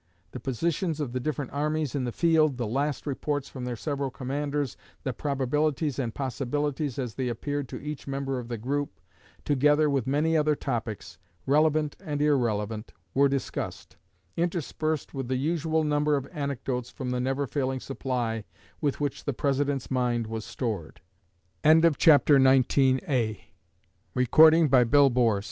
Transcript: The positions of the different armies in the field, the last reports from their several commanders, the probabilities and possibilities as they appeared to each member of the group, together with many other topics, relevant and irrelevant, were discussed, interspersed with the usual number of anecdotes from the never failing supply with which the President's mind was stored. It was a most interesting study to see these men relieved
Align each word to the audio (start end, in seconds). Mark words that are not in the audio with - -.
The 0.31 0.39
positions 0.39 0.99
of 0.99 1.13
the 1.13 1.19
different 1.19 1.51
armies 1.51 1.93
in 1.93 2.05
the 2.05 2.11
field, 2.11 2.57
the 2.57 2.65
last 2.65 3.05
reports 3.05 3.49
from 3.49 3.65
their 3.65 3.75
several 3.75 4.09
commanders, 4.09 4.75
the 5.03 5.13
probabilities 5.13 5.99
and 5.99 6.11
possibilities 6.11 6.97
as 6.97 7.13
they 7.13 7.27
appeared 7.27 7.69
to 7.69 7.79
each 7.79 8.07
member 8.07 8.39
of 8.39 8.47
the 8.47 8.57
group, 8.57 8.99
together 9.45 9.91
with 9.91 10.07
many 10.07 10.35
other 10.35 10.55
topics, 10.55 11.19
relevant 11.45 11.95
and 12.03 12.19
irrelevant, 12.19 12.93
were 13.13 13.29
discussed, 13.29 13.95
interspersed 14.35 15.13
with 15.13 15.27
the 15.27 15.35
usual 15.37 15.83
number 15.83 16.15
of 16.17 16.27
anecdotes 16.33 16.89
from 16.89 17.11
the 17.11 17.19
never 17.19 17.45
failing 17.45 17.79
supply 17.79 18.43
with 18.81 18.99
which 18.99 19.25
the 19.25 19.33
President's 19.33 19.91
mind 19.91 20.25
was 20.25 20.43
stored. 20.43 20.99
It 21.63 21.67
was 21.75 21.83
a 21.85 21.89
most 21.89 22.07
interesting 22.07 22.97
study 22.97 22.97
to 23.03 23.05
see 23.07 23.41
these 24.15 24.61
men 24.65 25.11
relieved 25.13 25.37